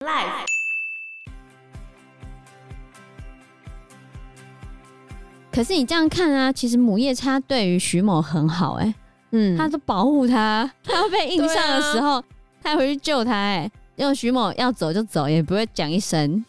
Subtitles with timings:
[0.00, 0.46] Life。
[5.52, 8.94] 可是你这样看啊，其实母夜叉对于徐某很好哎、欸，
[9.32, 12.24] 嗯，他都保护他， 他要被硬上的时候，啊、
[12.62, 16.42] 他还回去救他哎、欸，因为徐某要走就走，也不会讲一声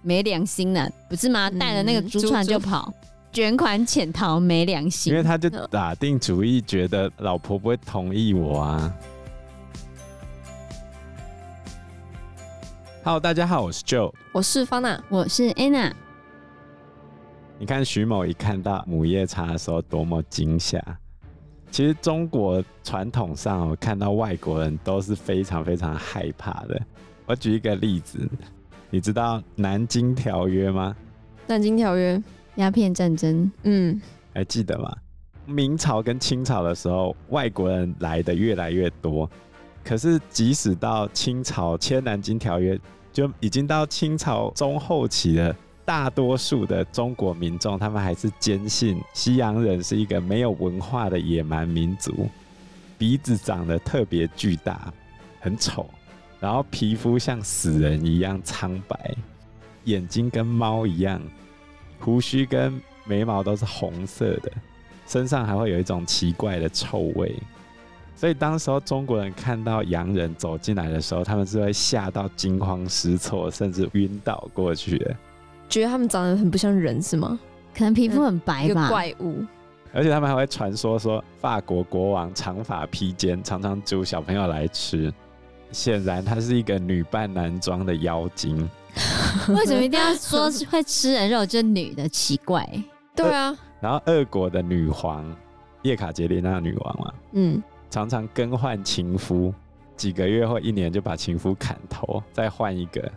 [0.00, 1.50] 没良心的，不是吗？
[1.50, 2.90] 带着那个珠串就跑，
[3.30, 5.12] 卷款潜逃，没良心。
[5.12, 8.90] 因为他就打定主意，觉得老婆不会同意我啊。
[13.06, 15.92] Hello，大家好，我是 Joe，我是方娜，我是 Anna。
[17.58, 20.82] 你看徐某一看到母夜叉的时候多么惊吓。
[21.70, 26.80] 其实中国传统上，我看到外国人都是非常非常害怕的。
[27.26, 28.26] 我举一个例子，
[28.88, 30.96] 你知道南京条约吗？
[31.46, 32.18] 南京条约，
[32.54, 34.00] 鸦片战争，嗯，
[34.32, 34.90] 还记得吗？
[35.44, 39.30] 明朝跟清朝的时候，外国人来的越来越多。
[39.84, 42.74] 可是，即使到清朝签《南京条约》，
[43.12, 52.28] 就已经到清朝中后期了，大多数的中国民众，他们还是坚信西洋人是一个没有文化的野蛮民族，
[52.96, 54.92] 鼻子长得特别巨大，
[55.38, 55.86] 很丑，
[56.40, 59.14] 然后皮肤像死人一样苍白，
[59.84, 61.20] 眼睛跟猫一样，
[62.00, 64.50] 胡须跟眉毛都是红色的，
[65.06, 67.36] 身上还会有一种奇怪的臭味。
[68.16, 75.14] 所以当时候中国人看到洋人走进来的时候，他们是会吓到惊慌失措，甚至晕倒过去的。
[75.68, 77.38] 觉得他们长得很不像人是吗？
[77.76, 78.64] 可能皮肤很白吧。
[78.64, 79.44] 一个怪物。
[79.92, 85.12] 而且他们还会传说说，法国国王长发披肩，常常煮小朋友来吃。
[85.72, 88.56] 显然他是一个女扮男装的妖精。
[89.48, 91.44] 为什么一定要说会吃人肉？
[91.44, 92.64] 就女的奇怪。
[93.16, 93.56] 对啊。
[93.80, 95.24] 然后俄国的女皇
[95.82, 97.62] 叶卡捷琳娜女王嘛，嗯。
[97.94, 99.54] 常常更换情夫，
[99.96, 103.08] 几个月或一年就把情夫砍头，再换一个，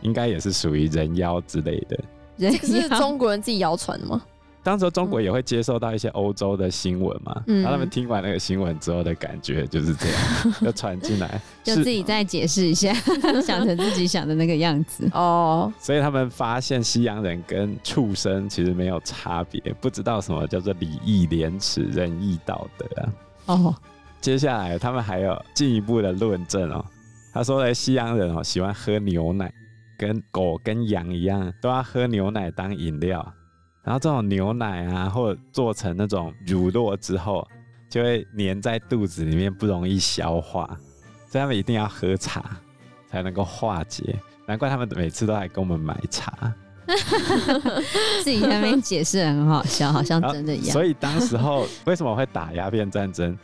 [0.00, 1.98] 应该也是属于人妖之类的。
[2.38, 4.22] 这个是中国人自己谣传的吗？
[4.62, 10.16] 当时中国也会接受到一些欧洲的新闻嘛，嗯、然后他们听完那个新闻之后的感觉就是这样，
[10.62, 12.94] 就传进来，就自己再解释一下，
[13.44, 15.72] 想成自己想的那个样子哦。
[15.80, 23.12] 所以他们发现西洋人跟畜生其实没有差别，不知道什么叫做礼义廉耻、仁义道德啊。
[23.46, 23.74] 哦。
[24.22, 26.82] 接下来，他们还有进一步的论证哦。
[27.34, 29.52] 他说：“哎，西洋人哦喜欢喝牛奶，
[29.98, 33.34] 跟狗跟羊一样，都要喝牛奶当饮料。
[33.82, 37.44] 然后这种牛奶啊，或者做成那种乳酪之后，
[37.90, 40.66] 就会粘在肚子里面，不容易消化。
[41.26, 42.56] 所以他们一定要喝茶
[43.10, 44.16] 才能够化解。
[44.46, 46.54] 难怪他们每次都来跟我们买茶。
[48.22, 50.70] 自己在那边解释很好笑，好像真的一样。
[50.72, 53.36] 所以当时候为什么会打鸦片战争？”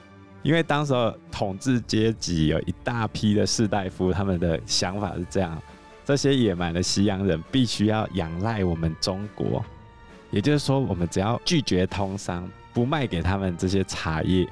[0.49, 5.61] 因为当时候统治阶级有一大批的士大夫，他们的想法是这样：
[6.07, 9.63] 这些野蛮的西洋人必须要仰赖我们中国，
[10.31, 14.49] 也就是说，我们只要拒绝通商，不卖给他们这些茶叶，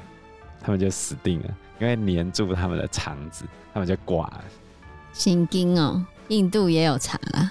[0.61, 4.45] 他们就死定了，因为黏住他们的肠子，他们就挂了。
[5.15, 7.51] 新经哦，印度也有茶啦。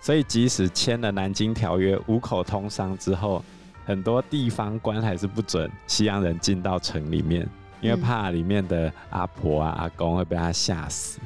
[0.00, 3.44] 所以即使签了南京条约，五口通商之后，
[3.84, 7.44] 很多地方官还是不准西洋人进到城里面。
[7.82, 11.18] 因为怕里面的阿婆啊、阿公会被他吓死，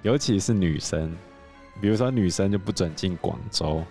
[0.00, 1.14] 尤其是女生，
[1.82, 3.84] 比如说女生就不准进广州，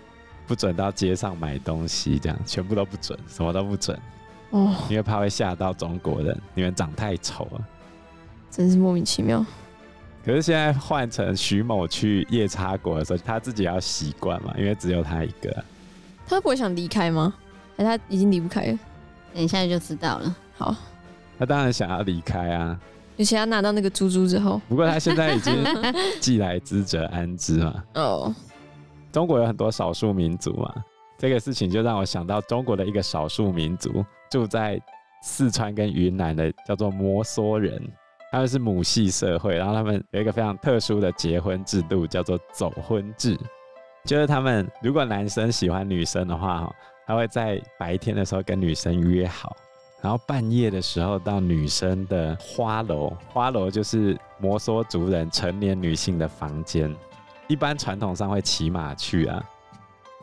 [0.46, 3.96] 不准到街上买东西，这样全部都不准，什么都不准
[4.50, 7.64] 哦，因为怕会吓到中国人，你们长太丑了，
[8.50, 9.46] 真是莫名其妙。
[10.24, 15.64] 可是现在换成徐某去夜叉国的时候，他自己要习惯嘛，因为只有他一个，
[16.26, 17.32] 他不会想离开吗？
[17.76, 18.78] 还是他已经离不开了？
[19.32, 20.36] 等一下就知道了。
[20.56, 20.74] 好。
[21.38, 22.78] 他当然想要离开啊！
[23.18, 25.52] 而且他拿到那个珠珠之后，不过他现在已经
[26.20, 27.84] 既来之则安之嘛。
[27.94, 28.34] 哦，
[29.12, 30.72] 中国有很多少数民族嘛，
[31.18, 34.80] 这个事情就让我想到中国的一个少数民族住在
[35.22, 37.80] 四川跟云南的，叫做摩梭人，
[38.30, 43.38] 他们是母系社会，然后他们有一个非常特殊的结婚制度，叫做走婚制，
[44.04, 46.72] 就是他们如果男生喜欢女生的话，
[47.06, 49.54] 他会在白天的时候跟女生约好。
[50.02, 56.94] 然后半夜的时候到女生的花楼，花楼就是摩梭族人成年女性的房间。
[57.46, 59.40] 一般传统上会骑马去啊，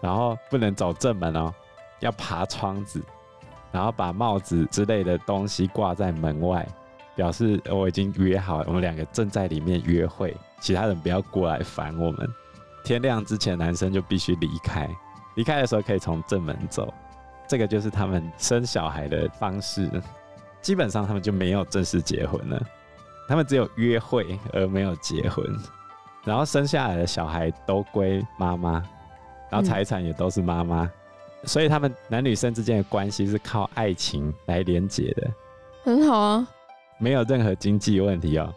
[0.01, 1.53] 然后不能走正门哦，
[2.01, 3.01] 要爬窗子，
[3.71, 6.67] 然后把帽子之类的东西挂在门外，
[7.15, 12.27] 表示我已经约好，我们两个正在里面约会，其他人不要过来烦我们。
[12.83, 14.89] 天亮之前，男生就必须离开，
[15.35, 16.93] 离开的时候可以从正门走。
[17.49, 19.89] 这个就是他们生小孩的方式，
[20.61, 22.61] 基本上他们就没有正式结婚了，
[23.27, 25.43] 他们只有约会而没有结婚。
[26.23, 28.73] 然后生下来的小孩都归妈妈，
[29.49, 30.91] 然后财产也都是妈妈，嗯、
[31.47, 35.27] 所以他们男女生之间的关系是靠爱情来连结的，
[35.83, 36.47] 很好啊，
[36.99, 38.53] 没有任何经济问题哦。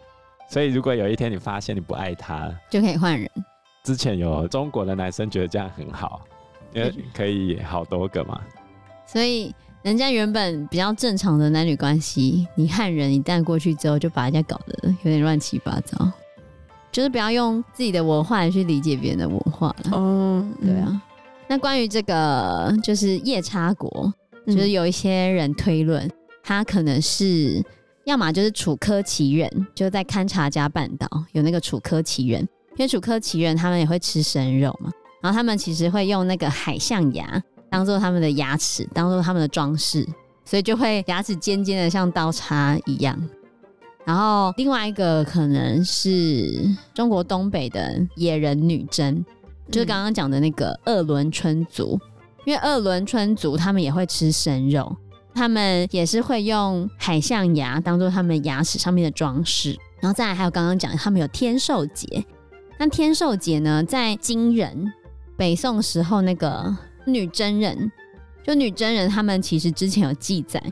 [0.49, 3.27] 所以如果有一天你发现你不爱他，就可以换人。
[3.81, 6.21] 之前有中国的男生觉得这样很好，
[6.73, 8.39] 因为可以好多个嘛。
[9.05, 16.11] 所以人家原本比较正常的男女关系，你汉人一旦过去之后，就把人家搞得有点乱七八糟。
[16.91, 19.97] 就是不要用自己的文化来去理解别人的文化了。
[19.97, 21.01] 哦，对啊。
[21.47, 24.13] 那关于这个就是夜叉国，
[24.45, 26.09] 就是有一些人推论，
[26.43, 27.63] 他可能是
[28.05, 32.47] 要么就是楚科奇人，就在勘察加半岛有那个楚科奇人。
[32.75, 34.91] 因为楚科奇人他们也会吃生肉嘛，
[35.21, 37.41] 然后他们其实会用那个海象牙
[37.73, 40.07] 当做他们的牙齿，当做他们的装饰，
[40.45, 43.19] 所以就会牙齿尖尖的像刀叉一样。
[44.05, 49.25] 然后另外一个可能是中国东北的野人女真，
[49.71, 51.99] 就是刚刚讲的那个鄂伦春族，
[52.45, 54.95] 因为鄂伦春族他们也会吃生肉，
[55.33, 59.75] 他们也是会用海象牙当做他们牙齿上面的装饰。
[59.99, 62.23] 然后再来还有刚刚讲他们有天寿节。
[62.77, 64.93] 那天寿节呢，在金人
[65.35, 67.91] 北宋时候，那个女真人，
[68.43, 70.63] 就女真人，他们其实之前有记载，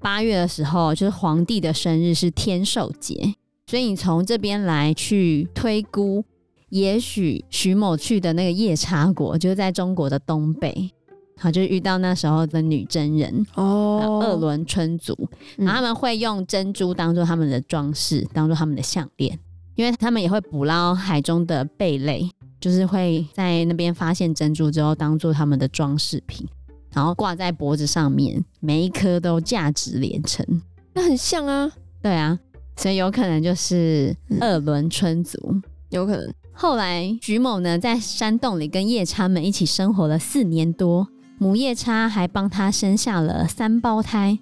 [0.00, 3.34] 八月的时候就是皇帝的生日是天寿节，
[3.66, 6.24] 所以你从这边来去推估，
[6.68, 10.90] 也许徐某去的那个夜叉国就是在中国的东北，
[11.38, 15.16] 好，就遇到那时候的女真人哦，鄂伦春族，
[15.56, 19.38] 然后他们会用珍珠当做他们的装饰，当做他们的项链。
[19.74, 22.30] 因为他们也会捕捞海中的贝类，
[22.66, 26.44] 就是会在那边发现珍珠之后，当做他们的装饰品，
[26.92, 30.44] 然后挂在脖子上面，每一颗都价值连城。
[30.92, 31.70] 那很像啊，
[32.02, 32.36] 对啊，
[32.76, 36.34] 所以有可能就是二轮春族，嗯，有可能。
[36.50, 41.06] 后来徐某呢，在山洞里跟夜叉们一起生活了四年多，
[41.38, 44.36] 母夜叉还帮他生下了三胞胎，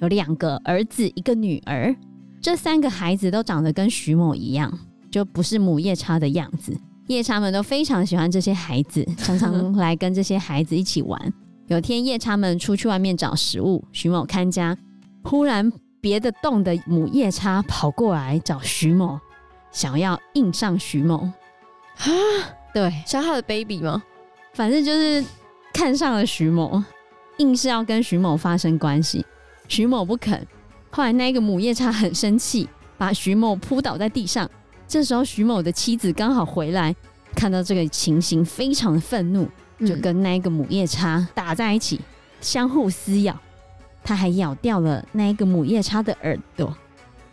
[0.00, 1.96] 有两个儿子，一个女儿。
[2.40, 4.78] 这三个孩子都长得跟徐某一样，
[5.10, 6.72] 就不是母夜叉的样子。
[7.06, 11.32] 夜叉们都非常喜欢这些孩子， 常常来跟这些孩子一起玩。
[11.66, 14.76] 有天，夜叉们出去外面找食物，徐某看家，
[15.22, 15.70] 忽然
[16.00, 19.18] 别的洞的母夜叉跑过来找徐某，
[19.70, 21.16] 想要硬上徐某。
[21.96, 22.10] 啊，
[22.72, 24.02] 对，想他的 baby 吗？
[24.52, 25.24] 反正就是
[25.72, 26.82] 看上了徐某，
[27.38, 29.24] 硬是要跟徐某发生关系。
[29.68, 30.46] 徐某不肯。
[30.90, 34.48] 后来，那个母夜叉很生气，把徐某扑倒在地上。
[34.86, 36.94] 这时候，徐某的妻子刚好回来，
[37.34, 39.48] 看到这个情形，非常的愤怒，
[39.80, 42.00] 就跟那个母夜叉打在一起，
[42.40, 43.36] 相互撕咬。
[44.02, 46.76] 他还咬掉了那个母夜叉的耳朵。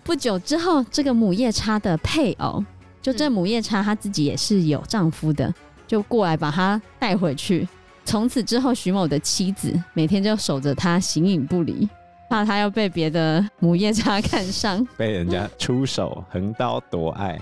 [0.03, 2.63] 不久之后，这个母夜叉的配偶，
[3.01, 5.53] 就这母夜叉她自己也是有丈夫的，
[5.85, 7.67] 就过来把她带回去。
[8.03, 11.87] 从此之后，徐某的妻子每天就守着他，形影不离。
[12.31, 17.37] 怕他要被别的母夜叉看上，被人家出手横刀夺爱。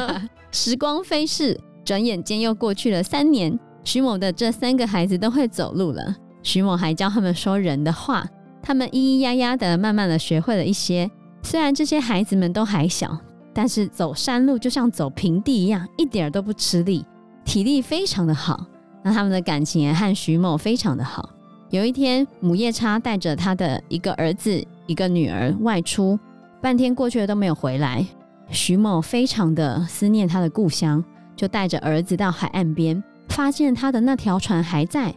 [0.52, 3.58] 时光飞逝，转眼间又过去了三年。
[3.84, 8.26] 徐某的这三个孩子都会走路了，徐某还教他们说人的话，
[8.62, 11.10] 他们咿咿呀呀的，慢慢的学会了一些。
[11.42, 13.18] 虽然这些孩子们都还小，
[13.54, 17.02] 但是走山路就像走平地一样，一点都不吃力，
[17.46, 18.66] 体力非常的好。
[19.02, 21.30] 那他们的感情也和徐某非常的好。
[21.70, 26.18] 有一天，母夜叉带着他的一个儿子、一个女儿外出，
[26.60, 28.06] 半天过去了都没有回来。
[28.50, 31.02] 徐某非常的思念他的故乡，
[31.34, 35.12] 就带着儿子到海岸边，发现他的那条船还在，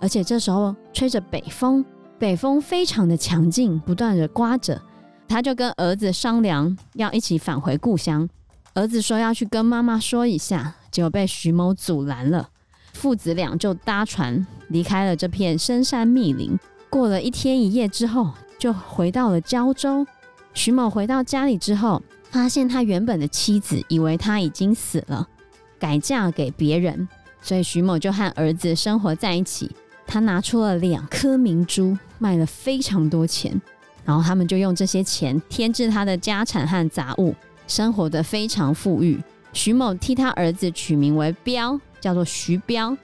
[0.00, 1.84] 而且这时候吹着北风，
[2.18, 4.80] 北风非常的强劲，不断的刮着。
[5.28, 8.28] 他就跟儿子商量要一起返回故乡。
[8.74, 12.48] 儿子说要去跟妈妈说一下，结果被徐某阻拦了。
[12.94, 16.58] 父子俩就搭船离开了这片深山密林。
[16.88, 20.04] 过了一天一夜之后，就回到了胶州。
[20.54, 25.28] 徐某回到家里之后，发现他原本的妻子以为他已经死了，
[25.78, 27.08] 改嫁给别人，
[27.40, 29.70] 所以徐某就和儿子生活在一起。
[30.06, 33.60] 他拿出了两颗明珠，卖了非常多钱，
[34.04, 37.34] 然后他们就用这些钱添置他的家产和杂物，
[37.68, 39.22] 生活得非常富裕。
[39.52, 41.80] 徐某替他儿子取名为彪。
[42.00, 42.96] 叫做徐彪，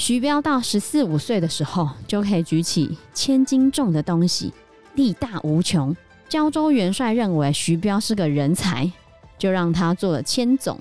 [0.00, 4.50] 徐彪到十四五岁的时候就可以举起千斤重的东西，
[4.94, 5.94] 力大无穷。
[6.26, 8.90] 胶州元帅认为徐彪是个人才，
[9.36, 10.78] 就让他做了千总，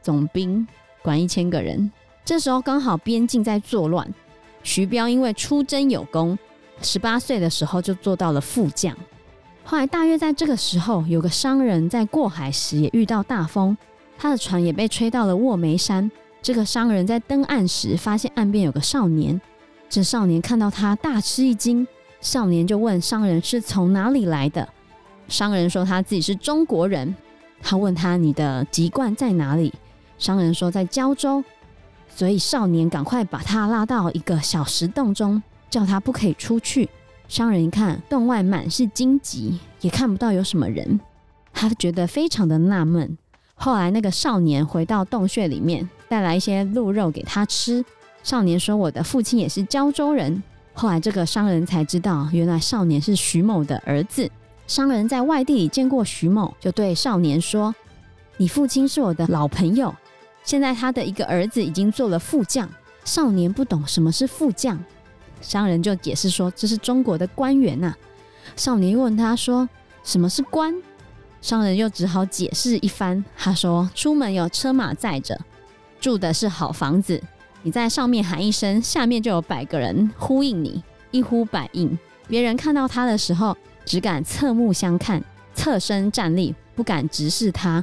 [0.00, 0.66] 总兵，
[1.02, 1.92] 管一千个人。
[2.24, 4.10] 这时候刚好边境在作乱，
[4.62, 6.38] 徐彪因为出征有功，
[6.80, 8.96] 十八岁的时候就做到了副将。
[9.62, 13.76] 后来大约在这个时候，有个商人在过海时也遇到大风。
[14.16, 16.10] 他的船也被吹到了卧眉山。
[16.44, 19.40] 这个商人在登岸时，发现岸边有个少年。
[19.88, 21.86] 这少年看到他，大吃一惊。
[22.20, 24.68] 少年就问商人是从哪里来的。
[25.26, 27.16] 商人说他自己是中国人。
[27.62, 29.72] 他问他，你的籍贯在哪里？
[30.18, 31.42] 商人说在胶州。
[32.10, 36.90] 所以少年赶快把他拉到一个小石洞中，叫他不可以出去。
[37.26, 41.00] 商人一看洞外满是荆棘，也看不到有什么人，
[41.54, 43.16] 他觉得非常的纳闷。
[43.54, 47.84] 后来那个少年回到洞穴里面，带来一些鹿肉给他吃。
[48.22, 50.40] 少年说：“我的父亲也是胶州人。”
[50.72, 54.30] 后来这个商人才知道，原来少年是徐某的儿子。
[54.68, 57.74] 商人在外地里见过徐某，就对少年说
[58.38, 59.92] ：“你父亲是我的老朋友。”
[60.44, 62.70] 现在他的一个儿子已经做了副将，
[63.04, 64.78] 少年不懂什么是副将，
[65.40, 67.98] 商人就解释说，这是中国的官员呐、啊。
[68.54, 69.68] 少年问他说，
[70.04, 70.72] 什么是官？
[71.42, 73.24] 商人又只好解释一番。
[73.36, 75.36] 他说，出门有车马载着，
[76.04, 77.18] 住的是好房子，
[77.62, 81.98] 你在上面喊一声，下面就有百个人呼应你，一呼百应。
[82.28, 83.56] 别人看到他的时候，
[83.86, 87.82] 只敢侧目相看，侧身站立，不敢直视他，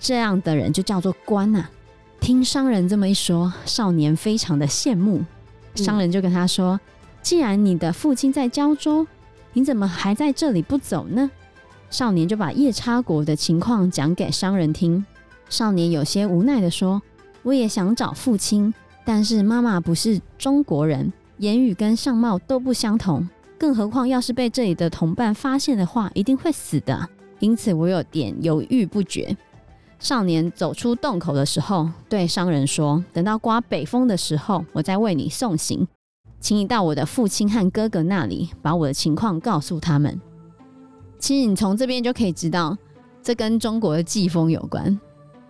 [0.00, 1.70] 这样的人就叫做官呐、啊。
[2.20, 5.22] 听商人这么一说，少年非常的羡慕。
[5.76, 6.80] 商人就跟他说：“、
[7.22, 9.06] 既然你的父亲在胶州，
[9.52, 11.30] 你怎么还在这里不走呢？”
[11.88, 15.06] 少年就把夜叉国的情况讲给商人听。
[15.48, 17.00] 少年有些无奈地说
[17.42, 18.72] ：“我也想找父亲，
[19.04, 23.28] 但是妈妈不是中国人，言语跟相貌都不相同，
[23.58, 27.08] 更何况要是被这里的同伴发现的话，一定会死的。
[27.38, 29.36] 因此，我有点犹豫不决。”
[29.98, 35.86] 少年走出洞口的时候，对商人说：“等到刮北风的时候，我再为你送行，
[36.40, 40.18] 请你到我的父亲和哥哥那里，把我的情况告诉他们。”
[41.18, 42.78] 其实你从这边就可以知道，
[43.22, 44.98] 这跟中国的季风有关。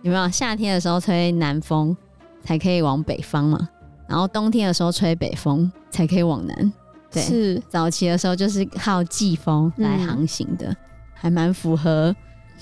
[0.01, 0.29] 有没有？
[0.29, 1.95] 夏天的时候吹南风，
[2.43, 3.69] 才可以往北方嘛？
[4.07, 6.73] 然后冬天的时候吹北风，才可以往南。
[7.11, 10.77] 对，是早期的时候就是靠季风来航行的，嗯、
[11.13, 12.15] 还蛮符合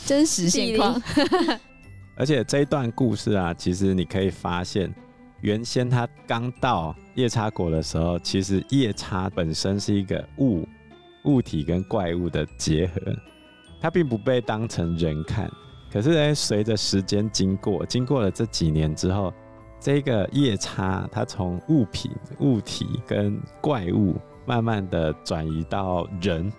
[0.05, 1.01] 真实现况。
[2.17, 4.93] 而且这一段故事啊，其实你可以发现，
[5.41, 10.67] 原先他刚到夜叉国的时候，其实夜叉本身是一个物
[11.23, 13.01] 物体跟怪物的结合，
[13.79, 15.49] 它并不被当成人看。
[15.91, 19.33] 可是呢，随着时间经过，经过了这几年之后，
[19.79, 24.15] 这个夜叉它从物品、物体跟怪物，
[24.45, 26.51] 慢慢的转移到人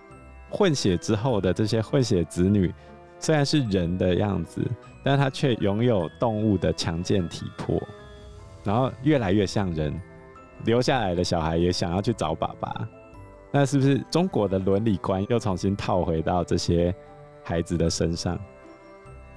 [0.50, 2.72] 混血之后的这些混血子女。
[3.18, 4.66] 虽然是人的样子，
[5.04, 7.80] 但他却拥有动物的强健体魄，
[8.64, 9.94] 然后越来越像人。
[10.64, 12.88] 留下来的小孩也想要去找爸爸，
[13.50, 16.94] 那是不是中国的伦理观又重新套回到这些
[17.42, 18.38] 孩子的身上？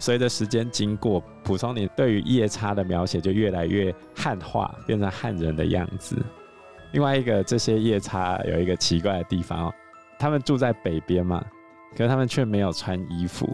[0.03, 6.21] 随着时间经过，蒲松龄对于夜叉的描写就越来越汉化，变成汉人的样子。
[6.91, 9.73] 另外一个，这些夜叉有一个奇怪的地方哦，
[10.19, 11.41] 他们住在北边嘛，
[11.91, 13.49] 可是他们却没有穿衣服。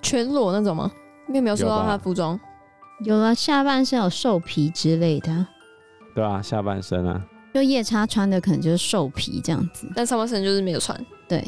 [0.00, 0.88] 全裸那种吗？
[1.26, 2.38] 你有没有说到他的服装，
[3.00, 5.44] 有了下半身有兽皮之类的，
[6.14, 7.20] 对啊，下半身啊，
[7.52, 10.96] 就夜叉穿的可能就是兽皮这样子，但上半身就是没有穿，
[11.26, 11.44] 对，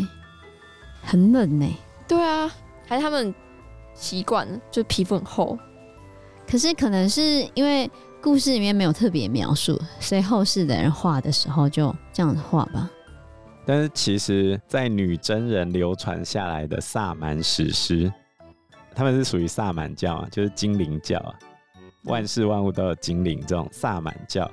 [1.05, 1.77] 很冷呢、欸。
[2.09, 2.51] 对啊，
[2.85, 3.33] 还是他们
[3.95, 5.59] 习惯了就皮肤很厚，
[6.47, 12.91] 可是可能是因为故事里面没有特别描述，所以后世的人画的时候就这样画吧。
[13.67, 18.13] 但是其实，在女真人流传下来的萨满史诗。
[18.97, 21.35] 他们是属于萨满教啊，就是精灵教啊，
[22.05, 24.49] 万事万物都有精灵这种萨满教。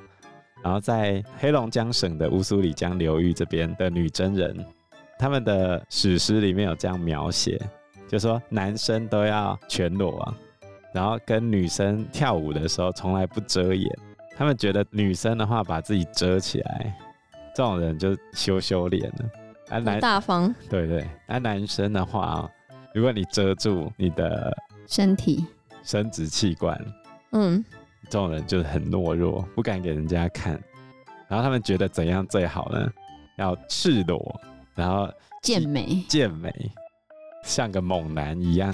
[0.64, 4.66] 然后在黑龙江省的乌苏里江流域这边的女真人，
[5.20, 7.62] 他们的史诗里面有这样描写，
[8.12, 10.36] 就说男生都要全裸啊，
[10.94, 13.90] 然后跟女生跳舞的时候从来不遮掩。
[14.36, 16.94] 他们觉得女生的话把自己遮起来，
[17.56, 19.30] 这种人就羞羞脸了。
[19.70, 22.50] 啊，男大方，对对，啊，男生的话啊。
[22.94, 24.54] 如果你遮住你的
[24.88, 25.46] 身体、
[25.82, 26.78] 生殖器官，
[27.32, 27.64] 嗯，
[28.10, 30.62] 这种人就是很懦弱，不敢给人家看。
[31.30, 32.92] 然后他们觉得怎样最好呢？
[33.38, 34.42] 要赤裸，
[34.76, 35.10] 然后
[35.42, 36.54] 健美，健美，
[37.44, 38.74] 像个猛男一样，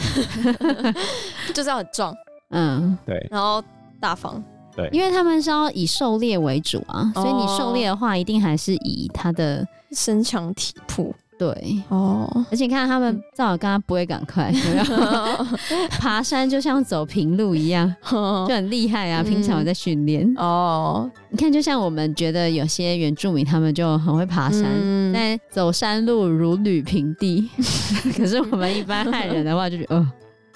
[1.54, 2.14] 就是要很壮，
[2.50, 3.64] 嗯，对，然后
[4.00, 4.44] 大方，
[4.76, 11.14] 对，因为他们是要以狩猎为主啊，所以你狩猎的话，一定还是以他的身强体魄。
[11.38, 15.46] 对哦，而且你看他们正好刚刚不会赶快，有没有
[16.00, 17.94] 爬山就像走平路一样，
[18.48, 19.22] 就很厉害啊！
[19.22, 21.10] 平常有在训练哦。
[21.30, 27.48] 你看，就像我们觉得有些原住民他们就很会爬山，嗯、但走山路如履平地。
[28.18, 30.08] 可是我们一般汉人的话，就觉得哦，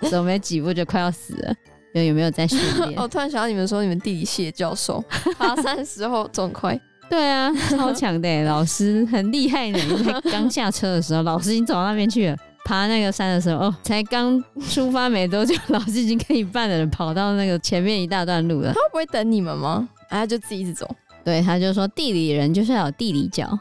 [0.10, 1.54] 走没几步就快要死了。
[1.94, 2.58] 有有没有在训
[2.88, 2.94] 练？
[3.00, 5.04] 我突然想到你们说你们地理系的教授
[5.38, 6.80] 爬山时候走很快，
[7.12, 10.22] 对啊，超强的 老师很厉害的。
[10.32, 12.38] 刚下车的时候，老师已经走到那边去了。
[12.64, 18.72] 爬那个山的时候，哦，才刚出发没多久，老师已经跟一半的人跑到那个前面一大段路了。
[18.72, 19.90] 他不会等你们吗？
[20.08, 20.90] 啊，就自己一直走。
[21.26, 23.60] 对，他就说地理人就是要有地理脚，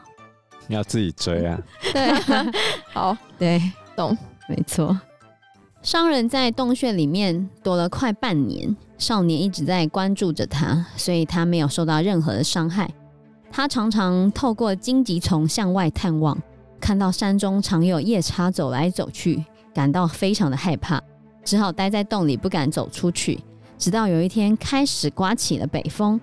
[0.67, 1.59] 你要自己追啊。
[1.91, 2.45] 对啊，
[2.93, 3.61] 好，对，
[3.97, 4.17] 懂，
[4.47, 4.97] 没错。
[5.81, 12.89] 商人在洞穴里面躲了快半年，少年一直在关注着他，所以他没有受到任何的伤害。
[13.51, 16.37] 他常常透过荆棘丛向外探望。
[16.79, 20.99] 看到山中常有夜叉走来走去，感到非常的害怕，
[21.43, 23.39] 只好待在洞里不敢走出去。
[23.77, 26.19] 直到有一天开始刮起了北风，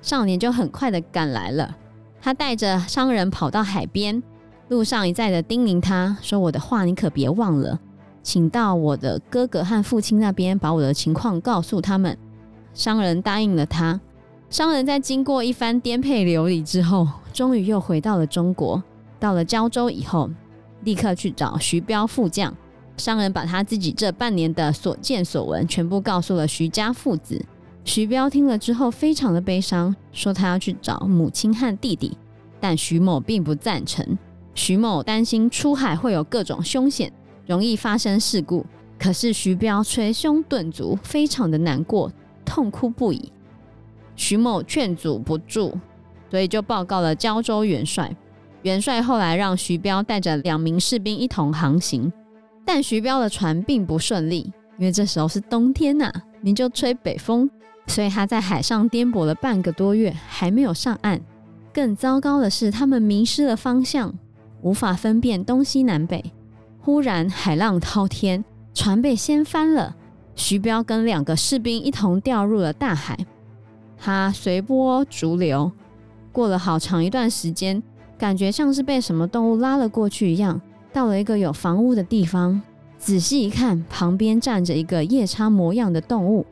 [0.00, 1.76] 少年就很快的赶来了。
[2.22, 4.22] 他带着商人跑到海边，
[4.68, 7.78] 路上一再的叮咛他说：“我的话你可别忘了，
[8.22, 12.16] 请到我的哥哥和父亲那边，把我的情况告诉他们。”
[12.72, 14.00] 商人答应了他。
[14.50, 18.82] 商人在经过一番颠沛流离之后，终于又回到了中国。
[19.20, 20.30] 到了交州以后，
[20.84, 22.54] 立刻去找徐彪副将。
[22.96, 27.44] 商人把他自己这半年的所见所闻全部告诉了徐家父子。
[27.84, 32.16] 徐彪听了之后，非常的悲伤，说他要去找母亲和弟弟。
[32.58, 34.18] 但徐某并不赞成。
[34.54, 37.12] 徐某担心出海会有各种凶险，
[37.46, 38.64] 容易发生事故。
[38.98, 42.10] 可是徐彪捶胸顿足，非常的难过，
[42.44, 43.30] 痛哭不已。
[44.18, 45.72] 徐某劝阻不住，
[46.28, 48.14] 所以就报告了胶州元帅。
[48.62, 52.12] 元帅后来让徐彪带着两名士兵一同航行，
[52.64, 57.48] 但徐彪的船并不顺利，因为这时候是冬天呐、啊，你就吹北风，
[57.86, 61.20] 所以他在海上颠簸了半个多月，还没有上岸。
[61.72, 64.12] 更糟糕的是，他们迷失了方向，
[64.62, 66.32] 无法分辨东西南北。
[66.80, 68.44] 忽然海浪滔天，
[68.74, 69.94] 船被掀翻了，
[70.34, 73.16] 徐彪跟两个士兵一同掉入了大海。
[73.98, 75.70] 他随波逐流，
[76.32, 77.82] 过了好长一段时间。
[78.16, 80.60] 感觉像是被什么动物拉了过去一样，
[80.92, 82.60] 到了一个有房屋的地方，
[82.98, 86.44] 仔细一看，旁边站着一个夜叉模样的动物。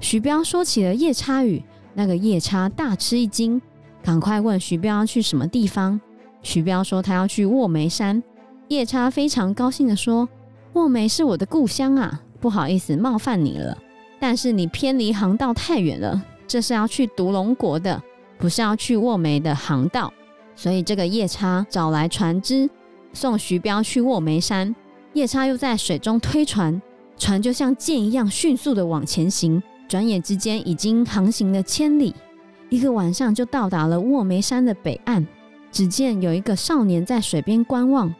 [0.00, 3.60] 徐彪说起了夜叉语，那个夜叉大吃一惊，
[4.02, 6.00] 赶快问徐彪要去什么地方。
[6.42, 8.22] 徐彪说他要去卧眉山。
[8.68, 10.26] 夜叉非常高兴地说
[10.72, 13.76] ：“卧眉是我的故乡啊，不好意思冒犯你了，
[14.18, 18.02] 但是你偏离航道太远了，这是要去独龙国的，
[18.36, 20.12] 不是要去卧梅的航道。”
[20.54, 22.68] 所以，这个夜叉找来船只，
[23.14, 24.76] 送徐彪去卧梅山。
[25.14, 26.82] 夜叉又在水中推船，
[27.16, 29.62] 船就像箭一样迅速地往前行。
[29.88, 32.14] 转眼之间，已经航行了千里，
[32.68, 35.26] 一个晚上就到达了卧梅山的北岸。
[35.70, 38.14] 只见有一个少年在水边观望。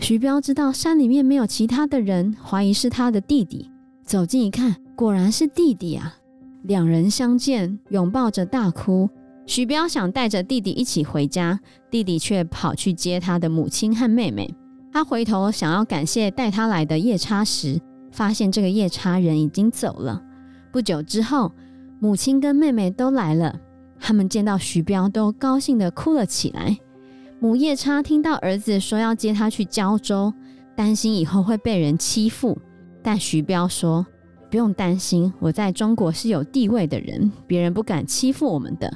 [0.00, 3.70] 徐彪知道山里面没有其他的人，怀疑是他的弟弟。
[4.04, 6.16] 走近一看，果然是弟弟啊！
[6.62, 9.08] 两人相见，拥抱着大哭。
[9.46, 11.58] 徐彪想带着弟弟一起回家，
[11.90, 14.54] 弟弟却跑去接他的母亲和妹妹。
[14.92, 20.22] 他回头想要感谢带他来的夜叉时，发现这个夜叉人已经走了。
[20.70, 21.52] 不久之后，
[22.00, 23.58] 母亲跟妹妹都来了，
[23.98, 26.76] 他们见到徐彪都高兴地哭了起来。
[27.40, 30.32] 母夜叉听到儿子说要接他去胶州，
[30.76, 32.58] 担心以后会被人欺负，
[33.02, 34.04] 但徐彪说
[34.50, 38.92] 不用担心，我在中国是有地位的人，别人不敢欺负我们的。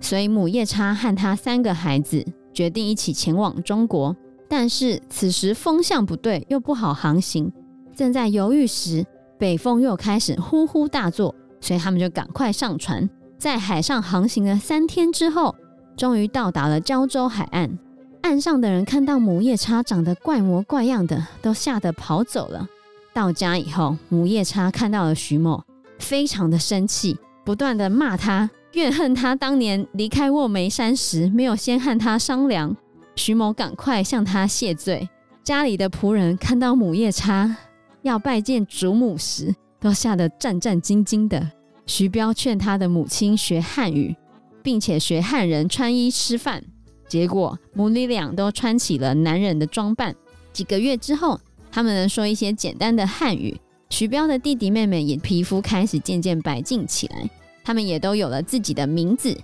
[0.00, 4.16] 所以母夜叉和他三个孩子决定一起前往中国，
[4.48, 7.52] 但是此时风向不对，又不好航行。
[7.94, 9.04] 正在犹豫时，
[9.38, 15.54] 北风又开始呼呼大作，所以他们就赶快上船，在海上航行了三天之后，
[15.96, 17.78] 终于到达了胶州海岸。
[18.22, 22.68] 岸上的人看到母夜叉长得怪模怪样的，都吓得跑走了。
[23.14, 25.62] 到家以后，母夜叉看到了徐某，
[25.98, 28.50] 非常的生气，不断的骂他。
[28.72, 32.74] 怨恨他当年离开卧眉山时没有先和他商量。
[33.16, 35.06] 徐某赶快向他谢罪。
[35.44, 37.54] 家里的仆人看到母夜叉
[38.00, 41.50] 要拜见祖母时，都吓得战战兢兢的。
[41.84, 44.16] 徐彪劝他的母亲学汉语，
[44.62, 46.64] 并且学汉人穿衣吃饭。
[47.06, 50.14] 结果母女俩都穿起了男人的装扮。
[50.50, 51.38] 几个月之后，
[51.72, 53.58] 他们能说一些简单的汉语。
[53.88, 57.28] 徐彪的弟弟妹妹也皮肤开始渐渐白净起来。
[57.64, 59.36] 他们也都有了自己的名字，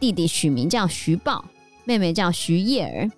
[0.00, 1.44] 弟弟取名叫徐豹，
[1.84, 3.10] 妹妹叫徐叶儿。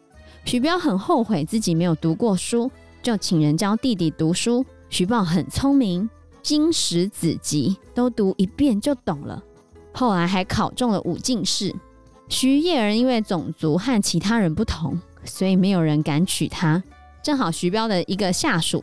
[0.45, 2.71] 徐彪很后悔自己没有读过书，
[3.03, 4.65] 就请人教弟弟读书。
[4.91, 6.09] 徐豹很聪明，
[6.43, 9.43] 经史子集都读一遍就懂了。
[9.93, 11.75] 后来还考中了武进士。
[12.29, 16.83] 徐叶儿因为种族和其他人不同，所以没有人敢娶她。
[17.29, 18.83] 正好徐彪的一个下属，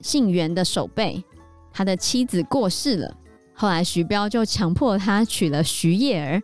[0.00, 1.22] 姓袁的守备，
[1.70, 3.14] 他的妻子过世了。
[3.52, 6.42] 后来徐彪就强迫他娶了徐叶儿，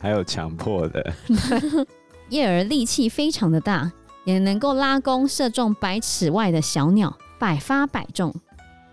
[0.00, 1.14] 还有强迫的。
[2.30, 3.92] 叶儿力气非常的大，
[4.24, 8.34] 也能够拉弓射中百尺外的小鸟，百发百中。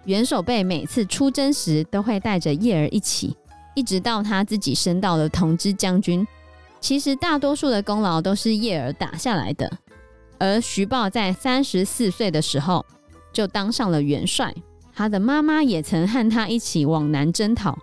[0.04, 3.36] 袁守备每次出征时都会带着叶儿一起，
[3.74, 6.24] 一直到他自己升到了同知将军。
[6.80, 9.80] 其实大多数的功劳都是叶儿打下来的。
[10.38, 12.86] 而徐豹在三十四岁的时候
[13.32, 14.54] 就当上了元帅，
[14.94, 17.78] 他的妈妈也曾和他一起往南征讨。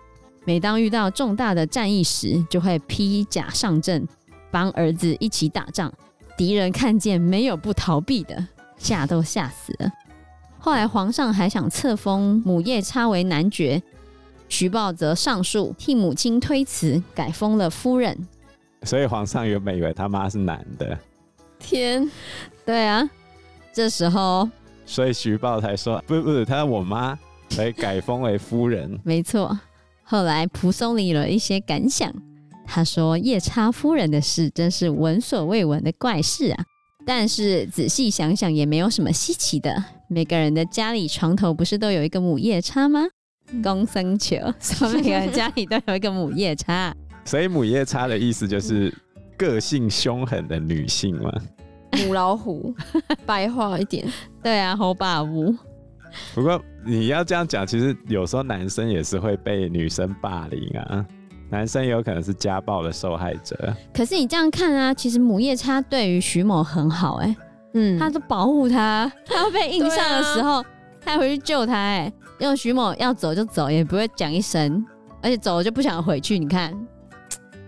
[0.45, 4.07] 每当遇到重大的战役时，就会披甲上阵，
[4.51, 5.91] 帮儿子一起打仗。
[6.35, 9.91] 敌人看见没有不逃避的，吓都吓死了。
[10.59, 13.81] 后来皇上还想册封母夜叉为男爵，
[14.49, 18.27] 徐豹则上书替母亲推辞，改封了夫人。
[18.83, 20.97] 所以皇上原本以为他妈是男的。
[21.63, 22.07] 天，
[22.65, 23.09] 对啊，
[23.73, 24.47] 这时候。
[24.85, 27.17] 所以徐豹才说：“不是不是，他是我妈，
[27.49, 28.95] 所以改封为夫人。
[29.03, 29.57] ”没错。
[30.03, 32.13] 后来蒲松龄有一些感想，
[32.67, 36.65] 他说：“夜叉夫人的事真是闻所未闻的怪事啊！
[37.05, 39.83] 但是仔细想想，也没有什么稀奇的。
[40.09, 43.05] 每个人的家里床头不是都有一个母夜叉吗？
[43.63, 48.93] 公生球所以每个人家里都有一个母夜叉，所以母夜叉的意思就是
[49.37, 51.31] 个性凶狠的女性嘛。”
[51.97, 52.73] 母老虎，
[53.25, 54.05] 白话一点，
[54.41, 55.55] 对啊，猴霸屋。
[56.35, 61.05] 不过你要这样讲，其实有时候男生也是会被女生霸凌啊，
[61.49, 63.73] 男生有可能是家暴的受害者。
[63.93, 67.37] 可是你这样看啊，其实母夜叉对于徐某很好哎、欸，
[67.73, 70.65] 嗯，他都保护他， 他要被硬上的时候，啊、
[71.01, 74.85] 他还回去救他哎、欸，因为徐某要走就走，也不会讲一声，
[75.21, 76.71] 而且走了就不想回去，你看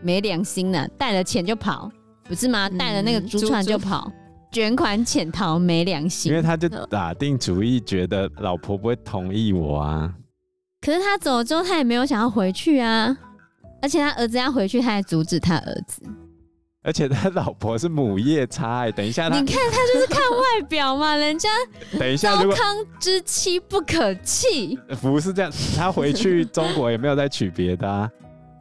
[0.04, 1.90] 没良心呢，带了钱就跑。
[2.28, 2.68] 不是吗？
[2.70, 4.12] 带了那个珠串就跑，
[4.52, 6.32] 卷款潜逃，没良心。
[6.32, 10.14] 因为他就打定主意，觉得老婆不会同意我啊。
[10.82, 13.16] 可是他走了之后，他也没有想要回去啊。
[13.82, 16.02] 而且他儿子要回去，他还阻止他儿子。
[16.82, 21.50] 而且他老婆是母夜叉、欸，等一下他，你看他就是看外表嘛， 人家
[22.00, 22.58] 等一下，糟糠
[23.00, 24.80] 之妻不可弃。
[25.02, 28.10] 不是这样，他回去中国也没有再娶别的啊。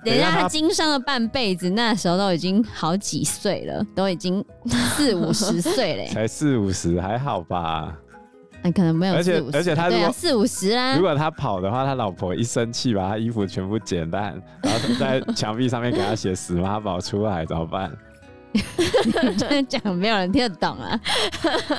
[0.05, 6.07] 人家他经商了半辈子，那时候都已经好几岁了，都已经四五十岁嘞。
[6.12, 7.95] 才四五十还好吧？
[8.62, 9.57] 那可能没有四五十。
[9.57, 17.90] 而且而且他如果、啊、四五十啦，如果他跑的话，他老婆一生气把他衣服全部剪烂，然后在墙壁上面给他写“死妈宝”出来怎么办？
[19.37, 21.01] 真的讲没有人听得懂啊！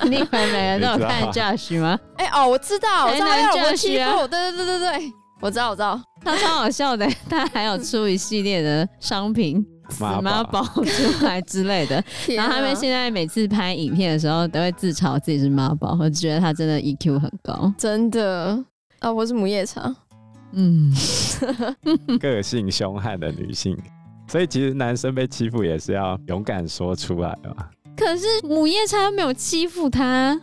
[0.03, 1.97] 你以为每个人都有看 Josh 吗？
[2.17, 5.13] 哎、欸、哦，我知道，我知道他老婆欺负，对对对对对。
[5.41, 12.03] 我知道，我知道，他 超好笑的， 他还有出一系列的商品，死妈宝出来之类的。
[12.35, 18.61] 然后他们现在每次拍影片的时候，都会自嘲自己是妈宝，我觉得他真的 EQ 很高，真的
[18.99, 19.13] 啊！
[19.13, 19.95] 我是母夜叉，
[20.53, 20.91] 嗯，
[22.19, 23.77] 个性凶悍的女性，
[24.27, 27.67] 所以其实男生被欺负也是要勇敢说出来嘛。
[27.95, 30.37] 可是母夜叉又没有欺负他。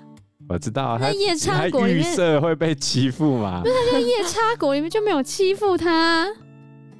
[0.49, 3.63] 我知道，他夜叉国里面预设会被欺负嘛？
[3.65, 6.27] 不是，他在夜叉国里面就没有欺负他。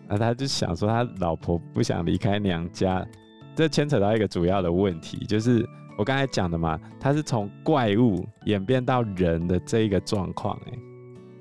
[0.09, 3.07] 那他就想说，他老婆不想离开娘家，
[3.55, 5.67] 这牵扯到一个主要的问题，就是
[5.99, 10.59] 我刚才讲的嘛，他是从怪物演变到人的这一个状况。
[10.67, 10.73] 哎，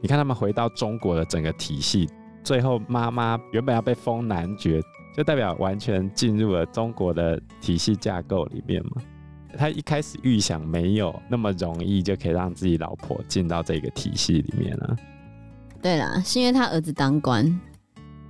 [0.01, 2.09] 你看他们回到中国的整个体系，
[2.43, 4.81] 最后妈妈原本要被封男爵，
[5.15, 9.01] 就代表完全进入了中国的体系架构里面嘛。
[9.57, 14.95] 他一开始预想没有那么容易就可以让自己老婆进到这个体系里面了。
[15.81, 17.59] 对啦，是因为他儿子当官，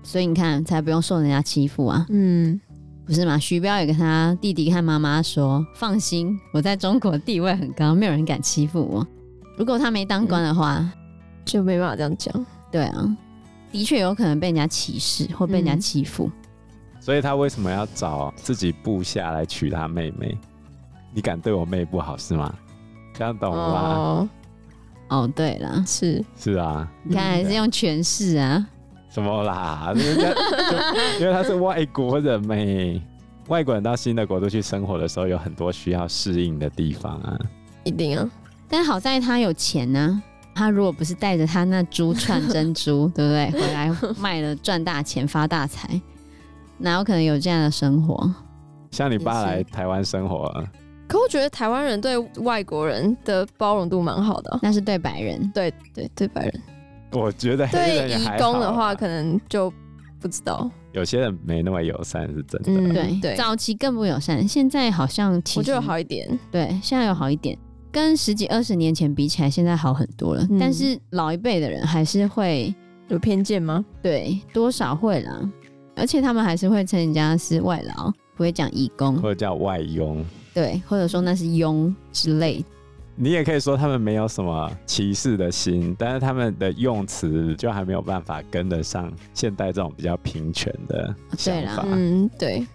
[0.03, 2.05] 所以你看才不用受人家欺负啊。
[2.10, 2.60] 嗯，
[3.05, 3.38] 不是吗？
[3.38, 9.05] 徐彪也跟他弟弟和妈妈说：“放心，我在中国地位很高，没有人敢欺负我。
[9.57, 10.91] 如果他没当官的话，嗯、
[11.43, 13.17] 就没办法这样讲。”对啊，
[13.71, 16.31] 的确有可能被人家歧视或被人家欺负。
[16.93, 20.38] 嗯、所以他为什么要找自己部下来娶他妹妹？
[21.13, 22.54] 你敢对我妹不好是吗？
[23.13, 23.60] 这样懂吗？
[23.95, 24.30] 哦，
[25.10, 28.65] 哦对了，是是啊，你看还是用权势啊？
[29.10, 29.91] 什么啦？
[29.95, 30.36] 因为
[31.19, 33.02] 因为他是外国人呗，
[33.47, 37.38] 外国人到新的国度去生活的时候，有很多需要适应的地方啊。
[37.84, 38.30] 一定啊！
[38.69, 40.24] 但好在他有钱呢、啊，
[40.56, 43.62] 他如果不是带着他那珠串珍珠， 对不对？
[43.62, 46.00] 回来卖了赚大钱发大财，
[46.78, 48.34] 哪有可能有这样的生活？
[48.91, 50.63] 像你爸来台湾生活。
[51.12, 56.62] 可我觉得台湾人对外国人的包容度蛮好的，那是对白人，对对对白人。
[57.12, 59.69] 我觉得对义工的话，可能就
[60.21, 60.71] 不知道。
[60.93, 62.71] 有些人没那么友善，是真的。
[62.71, 66.39] 嗯，对对，早期更不友善，现在好像其实我觉得好一点。
[66.50, 67.58] 对，现在有好一点，
[67.91, 70.47] 跟十几二十年前比起来，现在好很多了。
[70.50, 72.74] 嗯、但是老一辈的人还是会
[73.10, 73.84] 有偏见吗？
[74.02, 75.52] 对，多少会啦。
[75.97, 80.26] 而且他们还是会称人家是外劳，不会讲义工，或者叫外佣。
[80.53, 82.63] 对，或者说那是庸之类。
[83.15, 91.83] 你也可以说他们没有什么歧视的心，但是他们的用词就还没有办法跟得上现代这种比较平权的想法。
[91.87, 92.65] 嗯，对。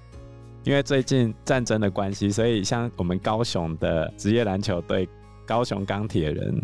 [0.62, 5.08] 因为最近战争的关系，所以像我们高雄的职业篮球队
[5.46, 6.62] 高雄钢铁人，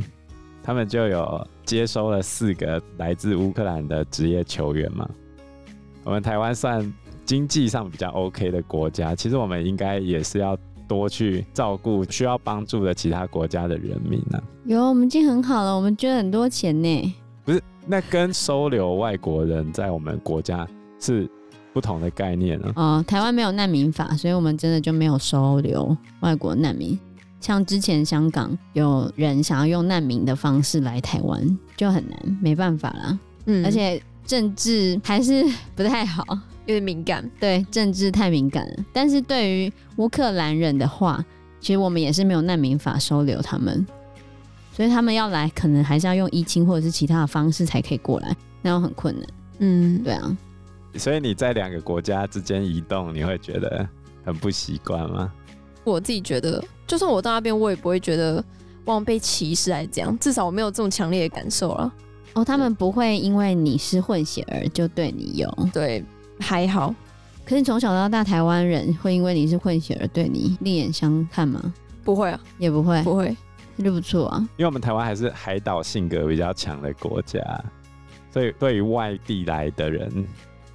[0.63, 5.09] 他们就有接收了四个来自乌克兰的职业球员嘛。
[6.05, 6.93] 我们台湾算
[7.25, 10.57] 经济上比较 OK 的国家，其实我们应该也是要。
[10.93, 14.45] 多去照顾需要帮助的其他国家的人民呢、啊？
[14.67, 17.15] 有，我们已经很好了，我们捐很多钱呢。
[17.45, 20.69] 不是，那跟收留外国人在我们国家
[21.01, 21.29] 是
[21.73, 22.99] 不同的概念呢、啊。
[22.99, 26.99] 哦，台湾没有难民法，所以我们真的就没有收留外国难民。
[27.41, 33.19] 像之前香港有人想要用难民的方式来台湾，就很难，没办法啦。
[33.47, 35.43] 嗯，而且政治还是
[35.75, 36.23] 不太好。
[36.67, 38.85] 有点敏感，对政治太敏感了。
[38.93, 41.25] 但是对于乌克兰人的话，
[41.61, 43.87] 其实我们也是没有难民法收留他们，
[44.73, 49.29] 所以他们要来，可能还是要用移亲或者是其他的方式才可以过来，那样很困难。
[49.59, 50.37] 嗯，对啊。
[50.97, 53.89] 所以你在两个国家之间移动，你会觉得
[54.25, 55.33] 很不习惯吗？
[55.85, 58.45] 我自己觉得，就算我到那边，我也不会觉得
[58.85, 61.93] 忘被歧视还是怎样，至少我没有这种强烈的感受了。
[62.35, 66.05] 哦，他们不会因为你是混血儿就对你有对。
[66.43, 66.95] 还好，
[67.45, 71.73] 可是从小到大，台湾人会因为你是混血而对你另眼相看吗？
[72.05, 73.35] 不会啊，也不会，不会，
[73.77, 74.39] 那就不错啊。
[74.57, 77.41] 因为我们台湾还是海岛性格比较强的国家，
[78.33, 80.11] 所以对于外地来的人，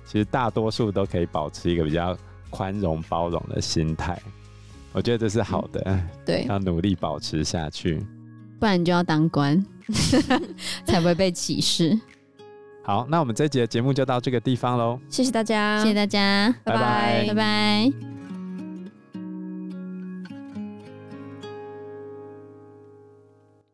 [0.06, 2.18] 其实大多数都可以保持一个比较
[2.50, 4.18] 宽容包容的心态。
[4.94, 8.04] 我觉得这是好的，嗯、对，要努力保持下去，
[8.58, 9.64] 不然你就要当官，
[10.86, 12.00] 才不会被歧视。
[12.88, 14.98] 好，那我们这集的节目就到这个地方喽。
[15.10, 18.17] 谢谢大家，谢谢大家，拜拜，拜拜。